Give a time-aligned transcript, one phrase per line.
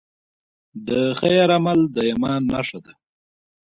[0.87, 2.93] د خیر عمل د ایمان نښه ده.